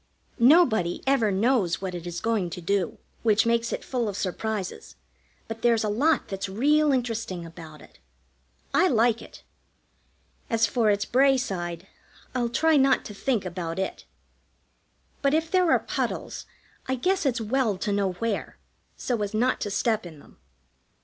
[0.39, 4.95] Nobody ever knows what it is going to do, which makes it full of surprises,
[5.47, 7.99] but there's a lot that's real interesting about it.
[8.73, 9.43] I like it.
[10.49, 11.85] As for its Bray side,
[12.33, 14.05] I'll try not to think about it;
[15.21, 16.47] but if there are puddles,
[16.87, 18.57] I guess it's well to know where,
[18.97, 20.39] so as not to step in them.